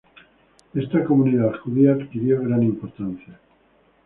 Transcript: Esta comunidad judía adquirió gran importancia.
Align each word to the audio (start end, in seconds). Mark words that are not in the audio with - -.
Esta 0.73 1.03
comunidad 1.03 1.59
judía 1.59 1.91
adquirió 1.93 2.41
gran 2.41 2.63
importancia. 2.63 3.37